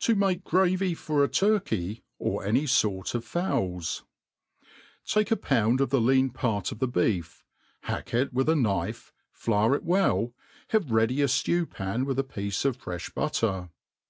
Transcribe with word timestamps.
To 0.00 0.14
make 0.14 0.44
Gravy 0.44 0.94
for 0.94 1.22
a 1.22 1.28
Turkey^ 1.28 2.00
or 2.18 2.42
any 2.42 2.64
fori 2.64 3.04
of 3.12 3.22
Fowls.' 3.22 4.02
TAKE 5.12 5.30
a 5.32 5.36
pound 5.36 5.82
of 5.82 5.90
the 5.90 6.00
lean 6.00 6.30
part 6.30 6.72
of 6.72 6.78
the 6.78 6.88
beef, 6.88 7.44
hack 7.82 8.14
it 8.14 8.32
with 8.32 8.48
a 8.48 8.56
knife,, 8.56 9.12
flour 9.30 9.74
it 9.74 9.84
well, 9.84 10.32
have 10.68 10.90
ready 10.90 11.20
a 11.20 11.26
ftew 11.26 11.68
pan 11.68 12.06
with 12.06 12.18
a 12.18 12.24
piece 12.24 12.64
,of 12.64 12.78
frelh 12.78 13.12
butter. 13.12 13.68